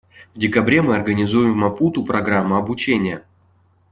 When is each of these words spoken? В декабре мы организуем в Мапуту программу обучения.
В 0.33 0.39
декабре 0.39 0.81
мы 0.81 0.95
организуем 0.95 1.53
в 1.53 1.55
Мапуту 1.57 2.03
программу 2.03 2.55
обучения. 2.57 3.23